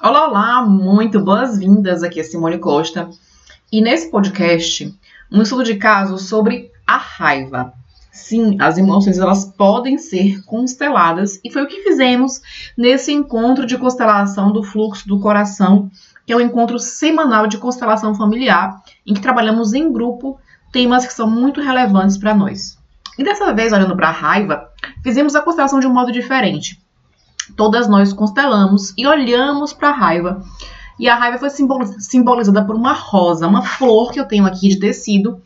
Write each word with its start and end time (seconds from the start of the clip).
Olá, 0.00 0.28
olá, 0.28 0.62
muito 0.62 1.18
boas-vindas. 1.18 2.04
Aqui 2.04 2.20
é 2.20 2.22
Simone 2.22 2.56
Costa. 2.58 3.10
E 3.72 3.80
nesse 3.80 4.08
podcast, 4.12 4.96
um 5.28 5.42
estudo 5.42 5.64
de 5.64 5.74
caso 5.74 6.18
sobre 6.18 6.70
a 6.86 6.96
raiva. 6.96 7.72
Sim, 8.12 8.56
as 8.60 8.78
emoções 8.78 9.18
elas 9.18 9.44
podem 9.44 9.98
ser 9.98 10.44
consteladas 10.44 11.40
e 11.42 11.50
foi 11.50 11.64
o 11.64 11.66
que 11.66 11.82
fizemos 11.82 12.40
nesse 12.76 13.10
encontro 13.10 13.66
de 13.66 13.76
constelação 13.76 14.52
do 14.52 14.62
fluxo 14.62 15.08
do 15.08 15.18
coração, 15.18 15.90
que 16.24 16.32
é 16.32 16.36
um 16.36 16.40
encontro 16.40 16.78
semanal 16.78 17.48
de 17.48 17.58
constelação 17.58 18.14
familiar, 18.14 18.80
em 19.04 19.14
que 19.14 19.20
trabalhamos 19.20 19.74
em 19.74 19.92
grupo 19.92 20.38
temas 20.70 21.08
que 21.08 21.12
são 21.12 21.28
muito 21.28 21.60
relevantes 21.60 22.16
para 22.16 22.36
nós. 22.36 22.78
E 23.18 23.24
dessa 23.24 23.52
vez, 23.52 23.72
olhando 23.72 23.96
para 23.96 24.10
a 24.10 24.12
raiva, 24.12 24.70
fizemos 25.02 25.34
a 25.34 25.42
constelação 25.42 25.80
de 25.80 25.88
um 25.88 25.92
modo 25.92 26.12
diferente 26.12 26.80
todas 27.56 27.88
nós 27.88 28.12
constelamos 28.12 28.92
e 28.96 29.06
olhamos 29.06 29.72
para 29.72 29.90
a 29.90 29.92
raiva. 29.92 30.42
E 30.98 31.08
a 31.08 31.14
raiva 31.14 31.38
foi 31.38 31.50
simbolizada 31.50 32.64
por 32.64 32.74
uma 32.74 32.92
rosa, 32.92 33.46
uma 33.46 33.62
flor 33.62 34.10
que 34.10 34.18
eu 34.18 34.26
tenho 34.26 34.44
aqui 34.44 34.68
de 34.68 34.80
tecido, 34.80 35.40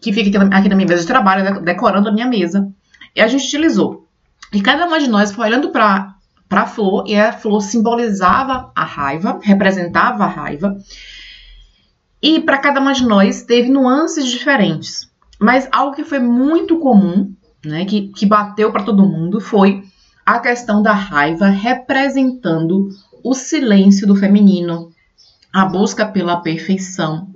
que 0.00 0.12
fica 0.12 0.44
aqui 0.44 0.68
na 0.68 0.74
minha 0.74 0.88
mesa 0.88 1.02
de 1.02 1.06
trabalho, 1.06 1.60
decorando 1.60 2.08
a 2.08 2.12
minha 2.12 2.26
mesa. 2.26 2.68
E 3.14 3.20
a 3.20 3.28
gente 3.28 3.46
utilizou. 3.46 4.08
E 4.52 4.60
cada 4.60 4.86
uma 4.86 4.98
de 4.98 5.08
nós 5.08 5.32
foi 5.32 5.46
olhando 5.46 5.70
para 5.70 6.16
a 6.50 6.66
flor, 6.66 7.04
e 7.06 7.14
a 7.14 7.32
flor 7.32 7.62
simbolizava 7.62 8.72
a 8.74 8.84
raiva, 8.84 9.38
representava 9.42 10.24
a 10.24 10.28
raiva. 10.28 10.76
E 12.20 12.40
para 12.40 12.58
cada 12.58 12.80
uma 12.80 12.92
de 12.92 13.06
nós 13.06 13.42
teve 13.42 13.68
nuances 13.68 14.26
diferentes. 14.26 15.10
Mas 15.40 15.68
algo 15.72 15.94
que 15.94 16.04
foi 16.04 16.18
muito 16.18 16.78
comum, 16.78 17.32
né, 17.64 17.84
que, 17.84 18.08
que 18.08 18.26
bateu 18.26 18.72
para 18.72 18.82
todo 18.84 19.08
mundo, 19.08 19.40
foi 19.40 19.82
a 20.24 20.38
questão 20.38 20.82
da 20.82 20.92
raiva 20.92 21.46
representando 21.46 22.88
o 23.22 23.34
silêncio 23.34 24.06
do 24.06 24.16
feminino, 24.16 24.90
a 25.52 25.64
busca 25.64 26.06
pela 26.06 26.40
perfeição, 26.40 27.28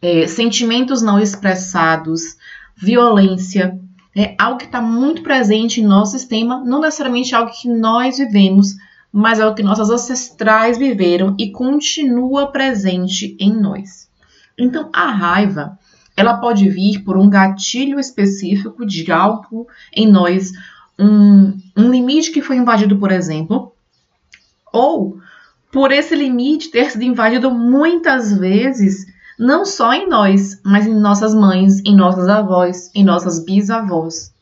é, 0.00 0.26
sentimentos 0.26 1.02
não 1.02 1.18
expressados, 1.18 2.36
violência, 2.76 3.78
é 4.16 4.34
algo 4.38 4.58
que 4.58 4.64
está 4.64 4.80
muito 4.80 5.22
presente 5.22 5.80
em 5.80 5.84
nosso 5.84 6.12
sistema, 6.12 6.62
não 6.64 6.80
necessariamente 6.80 7.34
algo 7.34 7.52
que 7.52 7.68
nós 7.68 8.18
vivemos, 8.18 8.74
mas 9.12 9.40
é 9.40 9.46
o 9.46 9.54
que 9.54 9.62
nossas 9.62 9.90
ancestrais 9.90 10.78
viveram 10.78 11.34
e 11.38 11.50
continua 11.50 12.50
presente 12.50 13.36
em 13.38 13.52
nós. 13.52 14.08
Então, 14.56 14.90
a 14.92 15.10
raiva, 15.10 15.78
ela 16.16 16.38
pode 16.38 16.68
vir 16.68 17.04
por 17.04 17.16
um 17.16 17.30
gatilho 17.30 17.98
específico 18.00 18.84
de 18.84 19.10
algo 19.10 19.66
em 19.92 20.06
nós, 20.06 20.52
um, 20.98 21.56
um 21.76 21.90
limite 21.90 22.32
que 22.32 22.42
foi 22.42 22.56
invadido, 22.56 22.98
por 22.98 23.12
exemplo, 23.12 23.72
ou 24.72 25.18
por 25.70 25.92
esse 25.92 26.14
limite 26.14 26.70
ter 26.70 26.90
sido 26.90 27.04
invadido 27.04 27.50
muitas 27.50 28.36
vezes, 28.36 29.06
não 29.38 29.64
só 29.64 29.92
em 29.92 30.08
nós, 30.08 30.60
mas 30.64 30.86
em 30.86 30.94
nossas 30.94 31.34
mães, 31.34 31.80
em 31.84 31.94
nossas 31.94 32.28
avós, 32.28 32.90
em 32.94 33.04
nossas 33.04 33.44
bisavós. 33.44 34.32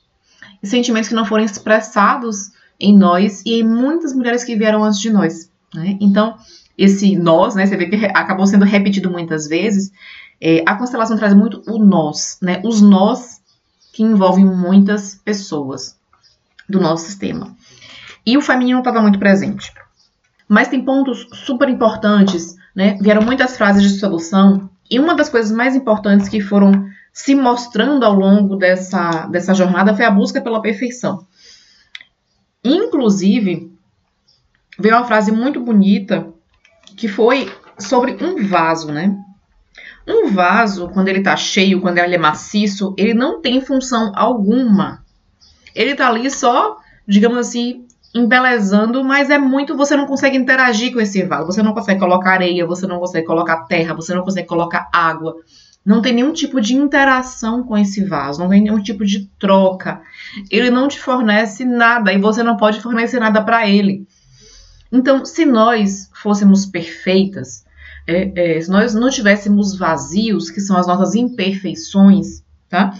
E 0.62 0.66
sentimentos 0.66 1.08
que 1.08 1.14
não 1.14 1.24
foram 1.24 1.44
expressados 1.44 2.52
em 2.80 2.96
nós 2.96 3.42
e 3.44 3.60
em 3.60 3.64
muitas 3.64 4.14
mulheres 4.14 4.44
que 4.44 4.56
vieram 4.56 4.84
antes 4.84 5.00
de 5.00 5.10
nós. 5.10 5.50
Né? 5.74 5.98
Então, 6.00 6.36
esse 6.78 7.16
nós, 7.16 7.54
né, 7.54 7.66
você 7.66 7.76
vê 7.76 7.86
que 7.86 8.06
acabou 8.06 8.46
sendo 8.46 8.64
repetido 8.64 9.10
muitas 9.10 9.46
vezes, 9.46 9.90
é, 10.40 10.62
a 10.66 10.74
constelação 10.76 11.16
traz 11.16 11.34
muito 11.34 11.62
o 11.66 11.78
nós, 11.78 12.38
né, 12.40 12.60
os 12.64 12.80
nós 12.80 13.40
que 13.92 14.02
envolvem 14.02 14.44
muitas 14.44 15.14
pessoas 15.14 15.95
do 16.68 16.80
nosso 16.80 17.06
sistema. 17.06 17.54
E 18.24 18.36
o 18.36 18.40
feminino 18.40 18.80
estava 18.80 19.00
muito 19.00 19.18
presente. 19.18 19.72
Mas 20.48 20.68
tem 20.68 20.84
pontos 20.84 21.26
super 21.32 21.68
importantes, 21.68 22.56
né? 22.74 22.96
Vieram 23.00 23.22
muitas 23.22 23.56
frases 23.56 23.82
de 23.82 23.98
solução, 23.98 24.70
e 24.90 24.98
uma 25.00 25.14
das 25.14 25.28
coisas 25.28 25.50
mais 25.50 25.74
importantes 25.74 26.28
que 26.28 26.40
foram 26.40 26.86
se 27.12 27.34
mostrando 27.34 28.04
ao 28.04 28.12
longo 28.12 28.56
dessa, 28.56 29.26
dessa 29.26 29.54
jornada 29.54 29.94
foi 29.94 30.04
a 30.04 30.10
busca 30.10 30.40
pela 30.40 30.62
perfeição. 30.62 31.26
Inclusive, 32.62 33.72
veio 34.78 34.96
uma 34.96 35.06
frase 35.06 35.32
muito 35.32 35.60
bonita 35.60 36.32
que 36.96 37.08
foi 37.08 37.50
sobre 37.78 38.16
um 38.22 38.46
vaso, 38.46 38.92
né? 38.92 39.16
Um 40.06 40.30
vaso, 40.30 40.88
quando 40.90 41.08
ele 41.08 41.18
está 41.18 41.36
cheio, 41.36 41.80
quando 41.80 41.98
ele 41.98 42.14
é 42.14 42.18
maciço, 42.18 42.94
ele 42.96 43.14
não 43.14 43.40
tem 43.40 43.60
função 43.60 44.12
alguma 44.14 45.04
ele 45.76 45.94
tá 45.94 46.08
ali 46.08 46.30
só, 46.30 46.78
digamos 47.06 47.38
assim, 47.38 47.86
embelezando, 48.14 49.04
mas 49.04 49.30
é 49.30 49.38
muito. 49.38 49.76
Você 49.76 49.94
não 49.94 50.06
consegue 50.06 50.36
interagir 50.36 50.92
com 50.92 51.00
esse 51.00 51.22
vaso. 51.22 51.46
Você 51.46 51.62
não 51.62 51.74
consegue 51.74 52.00
colocar 52.00 52.32
areia, 52.32 52.66
você 52.66 52.86
não 52.86 52.98
consegue 52.98 53.26
colocar 53.26 53.64
terra, 53.64 53.94
você 53.94 54.14
não 54.14 54.24
consegue 54.24 54.48
colocar 54.48 54.88
água. 54.92 55.36
Não 55.84 56.02
tem 56.02 56.14
nenhum 56.14 56.32
tipo 56.32 56.60
de 56.60 56.74
interação 56.74 57.62
com 57.62 57.78
esse 57.78 58.04
vaso, 58.04 58.40
não 58.40 58.48
tem 58.48 58.62
nenhum 58.62 58.82
tipo 58.82 59.04
de 59.04 59.30
troca. 59.38 60.00
Ele 60.50 60.68
não 60.68 60.88
te 60.88 60.98
fornece 60.98 61.64
nada 61.64 62.12
e 62.12 62.18
você 62.18 62.42
não 62.42 62.56
pode 62.56 62.80
fornecer 62.80 63.20
nada 63.20 63.40
para 63.40 63.68
ele. 63.68 64.04
Então, 64.90 65.24
se 65.24 65.44
nós 65.44 66.10
fôssemos 66.12 66.66
perfeitas, 66.66 67.64
é, 68.06 68.56
é, 68.56 68.60
se 68.60 68.68
nós 68.68 68.94
não 68.94 69.10
tivéssemos 69.10 69.76
vazios, 69.76 70.50
que 70.50 70.60
são 70.60 70.76
as 70.76 70.86
nossas 70.86 71.14
imperfeições, 71.14 72.42
tá? 72.68 72.98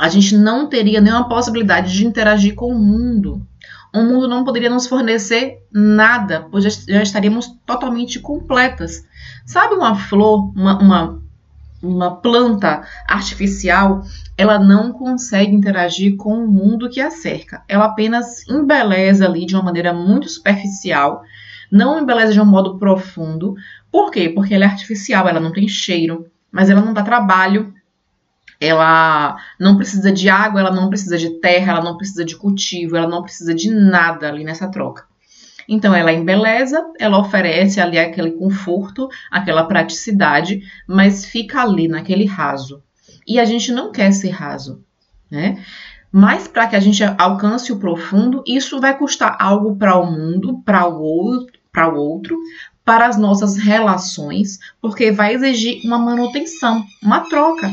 A 0.00 0.08
gente 0.08 0.34
não 0.34 0.66
teria 0.66 0.98
nenhuma 0.98 1.28
possibilidade 1.28 1.92
de 1.92 2.06
interagir 2.06 2.54
com 2.54 2.72
o 2.72 2.78
mundo. 2.78 3.46
O 3.94 4.02
mundo 4.02 4.26
não 4.26 4.44
poderia 4.44 4.70
nos 4.70 4.86
fornecer 4.86 5.58
nada, 5.70 6.46
pois 6.50 6.64
já 6.88 7.02
estaríamos 7.02 7.54
totalmente 7.66 8.18
completas. 8.18 9.04
Sabe 9.44 9.74
uma 9.74 9.94
flor, 9.94 10.52
uma, 10.56 10.78
uma, 10.78 11.22
uma 11.82 12.16
planta 12.16 12.82
artificial, 13.06 14.02
ela 14.38 14.58
não 14.58 14.90
consegue 14.90 15.54
interagir 15.54 16.16
com 16.16 16.32
o 16.32 16.48
mundo 16.48 16.88
que 16.88 17.02
a 17.02 17.10
cerca. 17.10 17.62
Ela 17.68 17.84
apenas 17.84 18.48
embeleza 18.48 19.26
ali 19.26 19.44
de 19.44 19.54
uma 19.54 19.64
maneira 19.64 19.92
muito 19.92 20.30
superficial, 20.30 21.20
não 21.70 22.00
embeleza 22.00 22.32
de 22.32 22.40
um 22.40 22.46
modo 22.46 22.78
profundo. 22.78 23.54
Por 23.92 24.10
quê? 24.10 24.30
Porque 24.30 24.54
ela 24.54 24.64
é 24.64 24.68
artificial, 24.68 25.28
ela 25.28 25.40
não 25.40 25.52
tem 25.52 25.68
cheiro, 25.68 26.26
mas 26.50 26.70
ela 26.70 26.80
não 26.80 26.94
dá 26.94 27.02
trabalho 27.02 27.74
ela 28.60 29.36
não 29.58 29.76
precisa 29.76 30.12
de 30.12 30.28
água, 30.28 30.60
ela 30.60 30.70
não 30.70 30.90
precisa 30.90 31.16
de 31.16 31.40
terra, 31.40 31.72
ela 31.72 31.82
não 31.82 31.96
precisa 31.96 32.24
de 32.24 32.36
cultivo, 32.36 32.96
ela 32.96 33.08
não 33.08 33.22
precisa 33.22 33.54
de 33.54 33.70
nada 33.70 34.28
ali 34.28 34.44
nessa 34.44 34.68
troca. 34.68 35.04
Então 35.66 35.94
ela 35.94 36.12
embeleza, 36.12 36.84
ela 36.98 37.18
oferece 37.18 37.80
ali 37.80 37.98
aquele 37.98 38.32
conforto, 38.32 39.08
aquela 39.30 39.64
praticidade, 39.64 40.62
mas 40.86 41.24
fica 41.24 41.62
ali 41.62 41.88
naquele 41.88 42.26
raso. 42.26 42.82
E 43.26 43.38
a 43.38 43.44
gente 43.44 43.72
não 43.72 43.92
quer 43.92 44.12
ser 44.12 44.30
raso, 44.30 44.84
né? 45.30 45.64
Mas 46.12 46.48
para 46.48 46.66
que 46.66 46.74
a 46.74 46.80
gente 46.80 47.04
alcance 47.16 47.72
o 47.72 47.78
profundo, 47.78 48.42
isso 48.44 48.80
vai 48.80 48.98
custar 48.98 49.36
algo 49.38 49.76
para 49.76 49.96
o 49.96 50.10
mundo, 50.10 50.60
para 50.64 50.88
o 50.88 51.00
outro, 51.00 51.60
para 51.70 51.88
o 51.88 51.96
outro, 51.96 52.36
para 52.84 53.06
as 53.06 53.16
nossas 53.16 53.56
relações, 53.56 54.58
porque 54.80 55.12
vai 55.12 55.34
exigir 55.34 55.80
uma 55.84 55.98
manutenção, 55.98 56.84
uma 57.00 57.20
troca. 57.20 57.72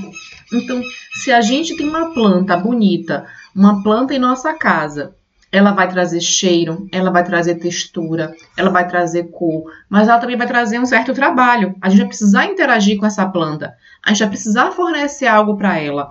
Então, 0.54 0.82
se 1.14 1.32
a 1.32 1.42
gente 1.42 1.76
tem 1.76 1.88
uma 1.88 2.14
planta 2.14 2.56
bonita, 2.56 3.26
uma 3.56 3.84
planta 3.84 4.14
em 4.14 4.20
nossa 4.20 4.54
casa, 4.54 5.16
ela 5.52 5.72
vai 5.72 5.88
trazer 5.88 6.22
cheiro, 6.22 6.88
ela 6.92 7.10
vai 7.10 7.24
trazer 7.24 7.56
textura, 7.56 8.34
ela 8.56 8.70
vai 8.70 8.88
trazer 8.88 9.30
cor, 9.32 9.64
mas 9.90 10.08
ela 10.08 10.20
também 10.20 10.38
vai 10.38 10.48
trazer 10.48 10.80
um 10.80 10.86
certo 10.86 11.14
trabalho. 11.14 11.76
A 11.82 11.90
gente 11.90 12.00
vai 12.00 12.08
precisar 12.08 12.46
interagir 12.46 12.98
com 12.98 13.06
essa 13.06 13.26
planta, 13.26 13.76
a 14.04 14.10
gente 14.10 14.20
vai 14.20 14.30
precisar 14.30 14.72
fornecer 14.72 15.28
algo 15.28 15.58
para 15.58 15.80
ela. 15.80 16.10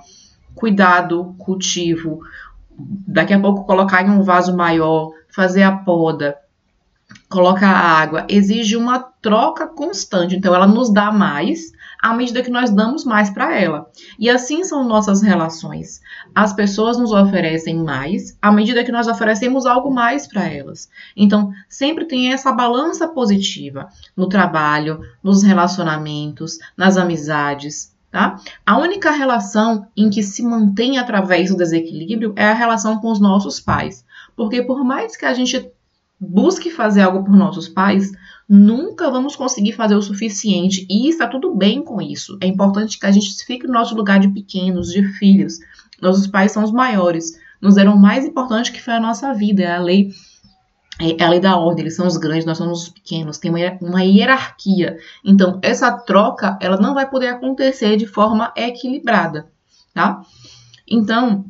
Cuidado, 0.55 1.35
cultivo, 1.39 2.21
daqui 2.79 3.35
a 3.35 3.41
pouco 3.41 3.67
colocar 3.67 4.03
em 4.03 4.11
um 4.11 4.23
vaso 4.23 4.57
maior, 4.57 5.13
fazer 5.29 5.63
a 5.63 5.73
poda, 5.73 6.37
colocar 7.29 7.71
água, 7.71 8.27
exige 8.29 8.77
uma 8.77 8.99
troca 8.99 9.67
constante. 9.67 10.37
Então, 10.37 10.55
ela 10.55 10.67
nos 10.67 10.93
dá 10.93 11.11
mais, 11.11 11.73
à 12.01 12.15
medida 12.15 12.43
que 12.43 12.51
nós 12.51 12.71
damos 12.71 13.05
mais 13.05 13.31
para 13.31 13.59
ela. 13.59 13.91
E 14.19 14.31
assim 14.31 14.65
são 14.65 14.85
nossas 14.85 15.23
relações. 15.23 16.01
As 16.35 16.53
pessoas 16.53 16.99
nos 16.99 17.13
oferecem 17.13 17.83
mais 17.83 18.37
à 18.41 18.53
medida 18.53 18.85
que 18.85 18.93
nós 18.93 19.09
oferecemos 19.09 19.67
algo 19.67 19.91
mais 19.93 20.27
para 20.27 20.47
elas. 20.47 20.89
Então, 21.17 21.53
sempre 21.69 22.05
tem 22.05 22.33
essa 22.33 22.53
balança 22.53 23.09
positiva 23.09 23.89
no 24.17 24.29
trabalho, 24.29 25.01
nos 25.23 25.43
relacionamentos, 25.43 26.59
nas 26.77 26.97
amizades. 26.97 27.95
Tá? 28.11 28.41
A 28.65 28.79
única 28.79 29.11
relação 29.11 29.89
em 29.97 30.09
que 30.09 30.23
se 30.23 30.43
mantém 30.43 30.97
através 30.97 31.51
do 31.51 31.57
desequilíbrio 31.57 32.33
é 32.37 32.47
a 32.47 32.55
relação 32.55 32.99
com 32.99 33.11
os 33.11 33.21
nossos 33.21 33.61
pais. 33.61 34.05
Porque 34.37 34.63
por 34.63 34.85
mais 34.85 35.17
que 35.17 35.27
a 35.27 35.35
gente 35.35 35.71
busque 36.21 36.71
fazer 36.71 37.03
algo 37.03 37.25
por 37.25 37.37
nossos 37.37 37.69
pais, 37.69 38.11
nunca 38.49 39.11
vamos 39.11 39.37
conseguir 39.37 39.73
fazer 39.73 39.95
o 39.95 40.03
suficiente 40.03 40.87
e 40.89 41.09
está 41.09 41.27
tudo 41.27 41.55
bem 41.55 41.83
com 41.83 42.01
isso. 42.01 42.39
É 42.41 42.47
importante 42.47 42.99
que 42.99 43.07
a 43.07 43.11
gente 43.11 43.45
fique 43.45 43.67
no 43.67 43.73
nosso 43.73 43.95
lugar 43.95 44.19
de 44.19 44.29
pequenos, 44.29 44.89
de 44.89 45.07
filhos. 45.19 45.59
Nossos 46.01 46.27
pais 46.27 46.53
são 46.53 46.65
os 46.65 46.73
maiores, 46.73 47.39
nos 47.61 47.75
deram 47.75 47.95
o 47.95 48.01
mais 48.01 48.25
importante 48.25 48.73
que 48.73 48.83
foi 48.83 48.95
a 48.95 49.01
nossa 49.01 49.33
vida, 49.35 49.63
é 49.63 49.75
a 49.75 49.81
lei 49.81 50.11
é 50.99 51.23
a 51.23 51.29
lei 51.29 51.41
da 51.41 51.59
ordem, 51.59 51.83
eles 51.83 51.95
são 51.95 52.07
os 52.07 52.17
grandes, 52.17 52.47
nós 52.47 52.57
somos 52.57 52.85
os 52.85 52.89
pequenos, 52.89 53.37
tem 53.37 53.51
uma 53.51 54.03
hierarquia. 54.03 54.97
Então, 55.23 55.59
essa 55.63 55.93
troca, 55.93 56.59
ela 56.59 56.79
não 56.79 56.95
vai 56.95 57.09
poder 57.09 57.29
acontecer 57.29 57.99
de 57.99 58.07
forma 58.07 58.51
equilibrada, 58.57 59.47
tá? 59.93 60.23
Então, 60.89 61.45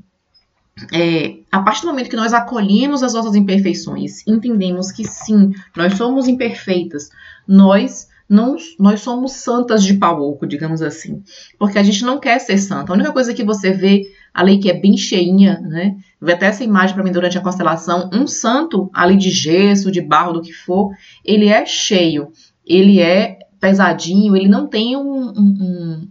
é, 0.93 1.39
a 1.51 1.63
partir 1.63 1.83
do 1.83 1.89
momento 1.89 2.11
que 2.11 2.17
nós 2.17 2.35
acolhemos 2.35 3.03
as 3.03 3.15
nossas 3.15 3.35
imperfeições, 3.35 4.27
entendemos 4.27 4.93
que 4.93 5.05
sim, 5.05 5.53
nós 5.75 5.95
somos 5.95 6.29
imperfeitas, 6.29 7.09
nós 7.49 8.09
não, 8.29 8.57
nós 8.79 9.01
somos 9.01 9.33
santas 9.33 9.83
de 9.83 9.95
pau 9.95 10.21
oco, 10.21 10.47
digamos 10.47 10.83
assim, 10.83 11.23
porque 11.59 11.79
a 11.79 11.83
gente 11.83 12.05
não 12.05 12.19
quer 12.19 12.39
ser 12.41 12.59
santa. 12.59 12.93
A 12.93 12.95
única 12.95 13.13
coisa 13.13 13.33
que 13.33 13.45
você 13.45 13.73
vê, 13.73 14.03
a 14.35 14.43
lei 14.43 14.59
que 14.59 14.69
é 14.69 14.79
bem 14.79 14.97
cheinha, 14.97 15.61
né? 15.61 15.97
Vê 16.21 16.33
até 16.33 16.47
essa 16.47 16.65
imagem 16.65 16.95
para 16.95 17.05
mim 17.05 17.13
durante 17.13 17.39
a 17.39 17.43
constelação, 17.43 18.11
um 18.13 18.27
santo 18.27 18.91
ali 18.93 19.17
de 19.17 19.31
gesso, 19.31 19.91
de 19.91 20.01
barro, 20.01 20.35
do 20.35 20.43
que 20.43 20.53
for, 20.53 20.91
ele 21.25 21.49
é 21.49 21.65
cheio, 21.65 22.33
ele 22.67 23.01
é 23.01 23.39
pesadinho, 23.61 24.37
ele 24.37 24.49
não 24.49 24.67
tem 24.67 24.97
um, 24.97 25.29
um, 25.29 26.09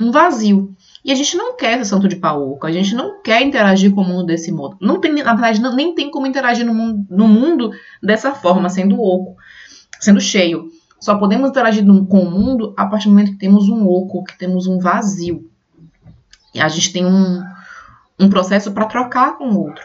um 0.00 0.10
vazio. 0.10 0.74
E 1.04 1.10
a 1.10 1.14
gente 1.14 1.36
não 1.36 1.56
quer 1.56 1.78
ser 1.78 1.86
santo 1.86 2.08
de 2.08 2.16
pau 2.16 2.52
oco, 2.52 2.66
a 2.66 2.72
gente 2.72 2.94
não 2.94 3.22
quer 3.22 3.42
interagir 3.42 3.92
com 3.94 4.02
o 4.02 4.04
mundo 4.04 4.26
desse 4.26 4.52
modo. 4.52 4.76
Não 4.80 5.00
tem, 5.00 5.12
na 5.12 5.32
verdade, 5.32 5.60
não, 5.60 5.74
nem 5.74 5.94
tem 5.94 6.10
como 6.10 6.26
interagir 6.26 6.66
no 6.66 6.74
mundo, 6.74 7.06
no 7.08 7.26
mundo 7.26 7.70
dessa 8.02 8.34
forma, 8.34 8.68
sendo 8.68 9.00
oco, 9.00 9.36
sendo 9.98 10.20
cheio. 10.20 10.70
Só 11.00 11.16
podemos 11.16 11.48
interagir 11.48 11.84
com 11.86 12.20
o 12.20 12.30
mundo 12.30 12.74
a 12.76 12.84
partir 12.84 13.06
do 13.06 13.12
momento 13.12 13.32
que 13.32 13.38
temos 13.38 13.68
um 13.68 13.86
oco, 13.86 14.24
que 14.24 14.36
temos 14.36 14.66
um 14.66 14.78
vazio. 14.78 15.50
E 16.54 16.60
a 16.60 16.68
gente 16.68 16.92
tem 16.92 17.06
um, 17.06 17.42
um 18.18 18.28
processo 18.28 18.72
para 18.72 18.84
trocar 18.84 19.38
com 19.38 19.48
o 19.48 19.58
outro, 19.58 19.84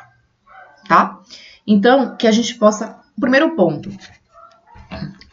tá? 0.90 1.20
Então, 1.66 2.16
que 2.18 2.28
a 2.28 2.32
gente 2.32 2.56
possa. 2.56 3.00
Primeiro 3.18 3.56
ponto, 3.56 3.90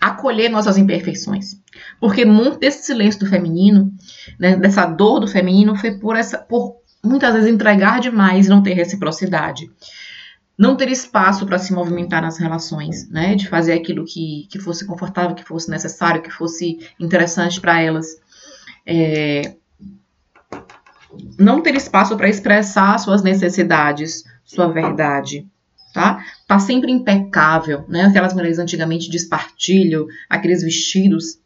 acolher 0.02 0.48
nossas 0.48 0.76
imperfeições. 0.76 1.54
Porque 2.00 2.24
muito 2.24 2.58
desse 2.58 2.84
silêncio 2.84 3.20
do 3.20 3.26
feminino, 3.26 3.92
né, 4.36 4.56
dessa 4.56 4.84
dor 4.84 5.20
do 5.20 5.28
feminino, 5.28 5.76
foi 5.76 5.92
por 5.92 6.16
essa, 6.16 6.38
por 6.38 6.82
muitas 7.04 7.32
vezes 7.34 7.48
entregar 7.48 8.00
demais 8.00 8.48
não 8.48 8.64
ter 8.64 8.72
reciprocidade. 8.72 9.70
Não 10.58 10.76
ter 10.76 10.90
espaço 10.90 11.46
para 11.46 11.58
se 11.58 11.72
movimentar 11.72 12.20
nas 12.20 12.36
relações, 12.36 13.08
né? 13.08 13.34
De 13.34 13.48
fazer 13.48 13.72
aquilo 13.72 14.04
que, 14.04 14.46
que 14.50 14.58
fosse 14.58 14.84
confortável, 14.84 15.34
que 15.34 15.44
fosse 15.44 15.70
necessário, 15.70 16.22
que 16.22 16.30
fosse 16.30 16.78
interessante 17.00 17.60
para 17.60 17.80
elas. 17.80 18.06
É, 18.84 19.54
não 21.38 21.62
ter 21.62 21.74
espaço 21.74 22.16
para 22.16 22.28
expressar 22.28 22.98
suas 22.98 23.22
necessidades, 23.22 24.24
sua 24.44 24.68
verdade, 24.68 25.48
tá? 25.92 26.24
Tá 26.46 26.58
sempre 26.58 26.90
impecável, 26.90 27.84
né? 27.88 28.04
Aquelas 28.04 28.34
mulheres 28.34 28.58
antigamente 28.58 29.10
de 29.10 29.16
espartilho, 29.16 30.06
aqueles 30.28 30.62
vestidos 30.62 31.38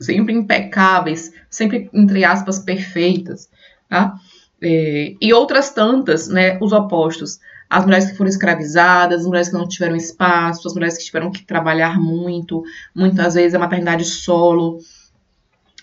sempre 0.00 0.34
impecáveis, 0.34 1.32
sempre, 1.48 1.88
entre 1.92 2.24
aspas, 2.24 2.58
perfeitas, 2.58 3.48
tá? 3.88 4.14
É, 4.60 5.14
e 5.20 5.32
outras 5.32 5.70
tantas, 5.70 6.28
né, 6.28 6.58
os 6.60 6.72
opostos. 6.72 7.38
As 7.68 7.84
mulheres 7.84 8.10
que 8.10 8.16
foram 8.16 8.28
escravizadas, 8.28 9.20
as 9.20 9.26
mulheres 9.26 9.48
que 9.48 9.54
não 9.54 9.66
tiveram 9.66 9.96
espaço, 9.96 10.68
as 10.68 10.74
mulheres 10.74 10.98
que 10.98 11.04
tiveram 11.04 11.30
que 11.30 11.44
trabalhar 11.44 11.98
muito, 11.98 12.62
muitas 12.94 13.34
vezes 13.34 13.54
a 13.54 13.58
maternidade 13.58 14.04
solo, 14.04 14.78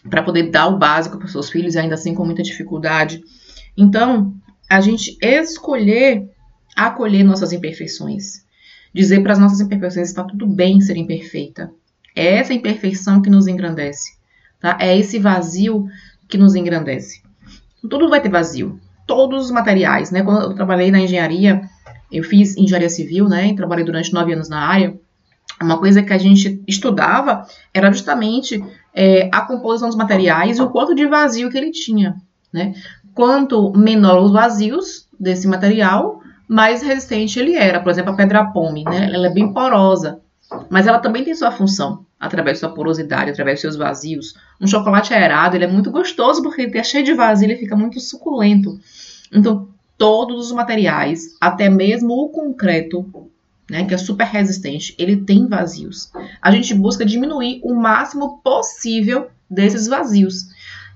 para 0.07 0.23
poder 0.23 0.51
dar 0.51 0.67
o 0.67 0.77
básico 0.77 1.17
para 1.17 1.25
os 1.25 1.31
seus 1.31 1.49
filhos, 1.49 1.75
e 1.75 1.79
ainda 1.79 1.95
assim 1.95 2.13
com 2.13 2.23
muita 2.23 2.43
dificuldade. 2.43 3.23
Então, 3.75 4.33
a 4.69 4.79
gente 4.79 5.17
escolher 5.21 6.29
acolher 6.87 7.23
nossas 7.23 7.51
imperfeições. 7.51 8.43
Dizer 8.93 9.21
para 9.21 9.33
as 9.33 9.39
nossas 9.39 9.59
imperfeições 9.59 10.09
está 10.09 10.23
tudo 10.23 10.47
bem 10.47 10.81
ser 10.81 10.97
imperfeita. 10.97 11.71
É 12.15 12.37
essa 12.37 12.53
imperfeição 12.53 13.21
que 13.21 13.29
nos 13.29 13.47
engrandece. 13.47 14.13
Tá? 14.59 14.77
É 14.79 14.97
esse 14.97 15.19
vazio 15.19 15.87
que 16.27 16.37
nos 16.37 16.55
engrandece. 16.55 17.21
Tudo 17.89 18.09
vai 18.09 18.21
ter 18.21 18.29
vazio. 18.29 18.79
Todos 19.05 19.45
os 19.45 19.51
materiais. 19.51 20.11
Né? 20.11 20.23
Quando 20.23 20.41
eu 20.41 20.55
trabalhei 20.55 20.91
na 20.91 20.99
engenharia, 20.99 21.61
eu 22.11 22.23
fiz 22.23 22.57
engenharia 22.57 22.89
civil, 22.89 23.27
né? 23.27 23.47
E 23.47 23.55
trabalhei 23.55 23.85
durante 23.85 24.13
nove 24.13 24.33
anos 24.33 24.49
na 24.49 24.59
área. 24.59 24.99
Uma 25.61 25.77
coisa 25.77 26.01
que 26.01 26.13
a 26.13 26.17
gente 26.17 26.61
estudava 26.67 27.45
era 27.73 27.91
justamente 27.91 28.63
é, 28.93 29.29
a 29.31 29.41
composição 29.41 29.89
dos 29.89 29.97
materiais 29.97 30.57
e 30.57 30.61
o 30.61 30.69
quanto 30.69 30.95
de 30.95 31.05
vazio 31.05 31.49
que 31.49 31.57
ele 31.57 31.71
tinha. 31.71 32.15
Né? 32.51 32.73
Quanto 33.13 33.71
menor 33.77 34.23
os 34.23 34.31
vazios 34.31 35.07
desse 35.19 35.47
material, 35.47 36.21
mais 36.49 36.81
resistente 36.81 37.39
ele 37.39 37.55
era. 37.55 37.79
Por 37.79 37.91
exemplo, 37.91 38.11
a 38.11 38.15
pedra 38.15 38.43
pome, 38.45 38.83
né? 38.83 39.11
ela 39.13 39.27
é 39.27 39.29
bem 39.29 39.53
porosa, 39.53 40.19
mas 40.67 40.87
ela 40.87 40.97
também 40.97 41.23
tem 41.23 41.35
sua 41.35 41.51
função, 41.51 42.03
através 42.19 42.59
da 42.59 42.67
sua 42.67 42.75
porosidade, 42.75 43.29
através 43.29 43.57
dos 43.57 43.61
seus 43.61 43.75
vazios. 43.75 44.33
Um 44.59 44.65
chocolate 44.65 45.13
aerado, 45.13 45.55
ele 45.55 45.65
é 45.65 45.67
muito 45.67 45.91
gostoso 45.91 46.41
porque 46.41 46.63
ele 46.63 46.77
é 46.77 46.83
cheio 46.83 47.05
de 47.05 47.13
vazio, 47.13 47.45
ele 47.45 47.57
fica 47.59 47.75
muito 47.75 47.99
suculento. 47.99 48.79
Então, 49.31 49.69
todos 49.95 50.47
os 50.47 50.51
materiais, 50.51 51.37
até 51.39 51.69
mesmo 51.69 52.13
o 52.13 52.29
concreto, 52.29 53.05
né, 53.69 53.85
que 53.85 53.93
é 53.93 53.97
super 53.97 54.25
resistente, 54.25 54.95
ele 54.97 55.17
tem 55.17 55.45
vazios. 55.45 56.11
A 56.41 56.49
gente 56.49 56.73
busca 56.73 57.05
diminuir 57.05 57.61
o 57.63 57.75
máximo 57.75 58.39
possível 58.39 59.27
desses 59.47 59.85
vazios. 59.85 60.47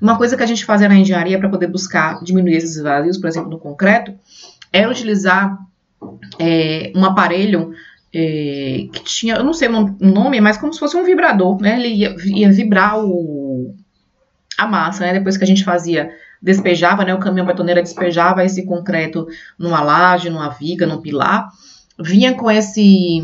Uma 0.02 0.18
coisa 0.18 0.36
que 0.36 0.44
a 0.44 0.48
gente 0.48 0.66
fazia 0.66 0.90
na 0.90 0.96
engenharia 0.96 1.38
para 1.38 1.48
poder 1.48 1.68
buscar 1.68 2.22
diminuir 2.24 2.56
esses 2.56 2.82
vazios, 2.82 3.18
por 3.18 3.28
exemplo, 3.28 3.50
no 3.50 3.60
concreto, 3.60 4.14
era 4.74 4.90
utilizar 4.90 5.58
é, 6.40 6.92
um 6.96 7.06
aparelho 7.06 7.72
é, 8.14 8.88
que 8.92 9.04
tinha, 9.04 9.36
eu 9.36 9.44
não 9.44 9.54
sei 9.54 9.68
o 9.70 9.96
nome, 10.00 10.42
mas 10.42 10.58
como 10.58 10.74
se 10.74 10.80
fosse 10.80 10.98
um 10.98 11.04
vibrador, 11.04 11.62
né? 11.62 11.80
Ele 11.80 11.90
ia, 11.90 12.16
ia 12.26 12.52
vibrar 12.52 13.00
o, 13.00 13.76
a 14.58 14.68
massa, 14.68 15.06
né? 15.06 15.14
Depois 15.14 15.38
que 15.38 15.44
a 15.44 15.48
gente 15.48 15.64
fazia, 15.64 16.12
despejava, 16.42 17.06
né? 17.06 17.14
O 17.14 17.20
caminhão 17.20 17.46
betoneira 17.46 17.82
despejava 17.82 18.44
esse 18.44 18.66
concreto 18.66 19.28
numa 19.58 19.82
laje, 19.82 20.30
numa 20.30 20.50
viga, 20.50 20.86
num 20.86 21.02
pilar, 21.02 21.50
vinha 22.00 22.34
com 22.34 22.50
esse 22.50 23.24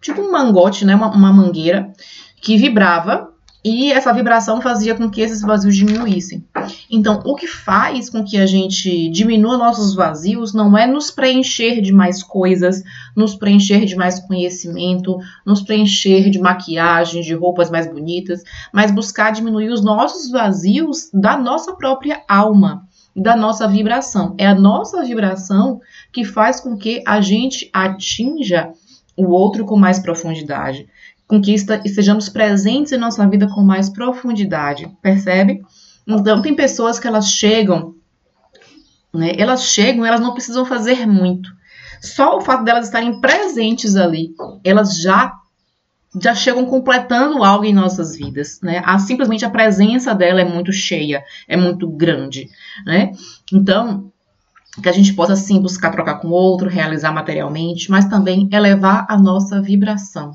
tipo 0.00 0.22
um 0.22 0.32
mangote, 0.32 0.84
né? 0.84 0.94
Uma, 0.94 1.10
uma 1.10 1.32
mangueira 1.32 1.92
que 2.40 2.56
vibrava 2.56 3.30
e 3.64 3.92
essa 3.92 4.12
vibração 4.12 4.60
fazia 4.60 4.94
com 4.94 5.10
que 5.10 5.20
esses 5.20 5.42
vazios 5.42 5.76
diminuíssem. 5.76 6.44
Então, 6.90 7.20
o 7.24 7.34
que 7.34 7.46
faz 7.46 8.08
com 8.10 8.24
que 8.24 8.36
a 8.36 8.46
gente 8.46 9.08
diminua 9.10 9.56
nossos 9.56 9.94
vazios 9.94 10.52
não 10.52 10.76
é 10.76 10.86
nos 10.86 11.10
preencher 11.10 11.80
de 11.80 11.92
mais 11.92 12.22
coisas, 12.22 12.82
nos 13.16 13.34
preencher 13.34 13.84
de 13.84 13.96
mais 13.96 14.20
conhecimento, 14.20 15.18
nos 15.46 15.62
preencher 15.62 16.30
de 16.30 16.38
maquiagem, 16.38 17.22
de 17.22 17.34
roupas 17.34 17.70
mais 17.70 17.86
bonitas, 17.86 18.42
mas 18.72 18.90
buscar 18.90 19.32
diminuir 19.32 19.70
os 19.70 19.82
nossos 19.82 20.30
vazios 20.30 21.10
da 21.12 21.36
nossa 21.36 21.74
própria 21.74 22.22
alma, 22.28 22.82
da 23.14 23.36
nossa 23.36 23.66
vibração. 23.68 24.34
É 24.38 24.46
a 24.46 24.54
nossa 24.54 25.04
vibração 25.04 25.80
que 26.12 26.24
faz 26.24 26.60
com 26.60 26.76
que 26.76 27.02
a 27.06 27.20
gente 27.20 27.68
atinja 27.72 28.72
o 29.16 29.26
outro 29.28 29.64
com 29.64 29.76
mais 29.76 29.98
profundidade 29.98 30.88
com 31.30 31.40
que 31.40 31.54
estejamos 31.54 32.28
presentes 32.28 32.90
em 32.90 32.98
nossa 32.98 33.24
vida 33.28 33.46
com 33.46 33.62
mais 33.62 33.88
profundidade, 33.88 34.90
percebe? 35.00 35.62
Então, 36.18 36.42
tem 36.42 36.54
pessoas 36.54 36.98
que 36.98 37.06
elas 37.06 37.28
chegam, 37.28 37.94
né? 39.12 39.32
Elas 39.36 39.64
chegam, 39.64 40.04
elas 40.04 40.20
não 40.20 40.32
precisam 40.32 40.64
fazer 40.64 41.06
muito. 41.06 41.50
Só 42.00 42.38
o 42.38 42.40
fato 42.40 42.64
delas 42.64 42.86
estarem 42.86 43.20
presentes 43.20 43.96
ali, 43.96 44.34
elas 44.64 45.00
já 45.00 45.36
já 46.20 46.34
chegam 46.34 46.66
completando 46.66 47.44
algo 47.44 47.64
em 47.64 47.72
nossas 47.72 48.16
vidas, 48.16 48.60
né? 48.60 48.82
A, 48.84 48.98
simplesmente 48.98 49.44
a 49.44 49.50
presença 49.50 50.12
dela 50.12 50.40
é 50.40 50.44
muito 50.44 50.72
cheia, 50.72 51.22
é 51.46 51.56
muito 51.56 51.88
grande, 51.88 52.50
né? 52.84 53.12
Então, 53.52 54.10
que 54.82 54.88
a 54.88 54.92
gente 54.92 55.12
possa 55.14 55.36
sim 55.36 55.60
buscar 55.60 55.90
trocar 55.90 56.16
com 56.16 56.28
outro, 56.28 56.68
realizar 56.68 57.12
materialmente, 57.12 57.90
mas 57.90 58.06
também 58.06 58.48
elevar 58.52 59.06
a 59.08 59.16
nossa 59.16 59.62
vibração, 59.62 60.32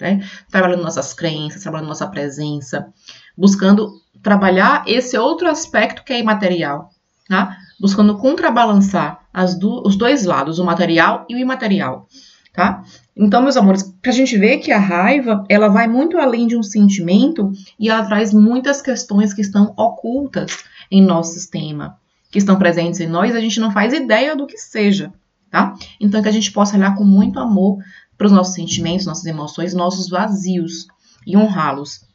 né? 0.00 0.24
Trabalhando 0.50 0.82
nossas 0.82 1.12
crenças, 1.12 1.62
trabalhando 1.62 1.88
nossa 1.88 2.06
presença, 2.06 2.92
buscando 3.36 3.92
trabalhar 4.22 4.84
esse 4.86 5.16
outro 5.16 5.48
aspecto 5.48 6.04
que 6.04 6.12
é 6.12 6.18
imaterial, 6.18 6.90
tá? 7.28 7.56
Buscando 7.80 8.18
contrabalançar 8.18 9.20
do, 9.58 9.86
os 9.86 9.96
dois 9.96 10.24
lados, 10.24 10.58
o 10.58 10.64
material 10.64 11.24
e 11.28 11.34
o 11.34 11.38
imaterial, 11.38 12.06
tá? 12.52 12.82
Então, 13.16 13.42
meus 13.42 13.56
amores, 13.56 13.82
para 14.00 14.10
a 14.10 14.14
gente 14.14 14.36
ver 14.36 14.58
que 14.58 14.72
a 14.72 14.78
raiva, 14.78 15.44
ela 15.48 15.68
vai 15.68 15.86
muito 15.88 16.18
além 16.18 16.46
de 16.46 16.56
um 16.56 16.62
sentimento 16.62 17.52
e 17.78 17.88
ela 17.88 18.04
traz 18.04 18.32
muitas 18.32 18.80
questões 18.80 19.32
que 19.32 19.40
estão 19.40 19.74
ocultas 19.76 20.64
em 20.90 21.02
nosso 21.02 21.34
sistema, 21.34 21.98
que 22.30 22.38
estão 22.38 22.56
presentes 22.56 23.00
em 23.00 23.08
nós, 23.08 23.34
a 23.34 23.40
gente 23.40 23.60
não 23.60 23.70
faz 23.70 23.92
ideia 23.92 24.36
do 24.36 24.46
que 24.46 24.56
seja, 24.58 25.12
tá? 25.50 25.74
Então, 26.00 26.22
que 26.22 26.28
a 26.28 26.32
gente 26.32 26.52
possa 26.52 26.76
olhar 26.76 26.94
com 26.94 27.04
muito 27.04 27.38
amor 27.38 27.78
para 28.18 28.26
os 28.26 28.32
nossos 28.32 28.54
sentimentos, 28.54 29.06
nossas 29.06 29.24
emoções, 29.24 29.72
nossos 29.72 30.08
vazios 30.08 30.88
e 31.24 31.36
honrá-los. 31.36 32.06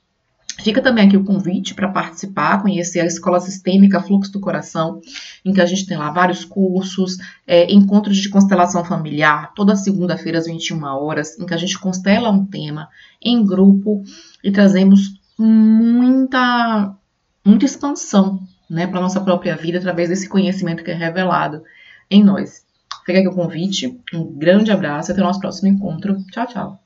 Fica 0.61 0.81
também 0.81 1.07
aqui 1.07 1.17
o 1.17 1.23
convite 1.23 1.73
para 1.73 1.89
participar, 1.89 2.61
conhecer 2.61 2.99
a 2.99 3.05
Escola 3.05 3.39
Sistêmica 3.39 3.99
Fluxo 3.99 4.31
do 4.31 4.39
Coração, 4.39 5.01
em 5.43 5.51
que 5.51 5.59
a 5.59 5.65
gente 5.65 5.87
tem 5.87 5.97
lá 5.97 6.11
vários 6.11 6.45
cursos, 6.45 7.17
é, 7.47 7.71
encontros 7.73 8.17
de 8.17 8.29
constelação 8.29 8.85
familiar, 8.85 9.51
toda 9.55 9.75
segunda-feira 9.75 10.37
às 10.37 10.45
21 10.45 10.83
horas, 10.83 11.39
em 11.39 11.45
que 11.45 11.53
a 11.53 11.57
gente 11.57 11.79
constela 11.79 12.29
um 12.29 12.45
tema 12.45 12.87
em 13.19 13.43
grupo 13.43 14.03
e 14.43 14.51
trazemos 14.51 15.19
muita, 15.39 16.95
muita 17.43 17.65
expansão 17.65 18.39
né, 18.69 18.85
para 18.85 18.99
a 18.99 19.03
nossa 19.03 19.21
própria 19.21 19.55
vida 19.55 19.79
através 19.79 20.09
desse 20.09 20.29
conhecimento 20.29 20.83
que 20.83 20.91
é 20.91 20.95
revelado 20.95 21.63
em 22.11 22.23
nós. 22.23 22.63
Fica 23.05 23.19
aqui 23.19 23.27
o 23.27 23.35
convite, 23.35 23.99
um 24.13 24.37
grande 24.37 24.71
abraço 24.71 25.11
e 25.11 25.13
até 25.13 25.21
o 25.21 25.25
nosso 25.25 25.39
próximo 25.39 25.67
encontro. 25.67 26.17
Tchau, 26.31 26.47
tchau. 26.47 26.82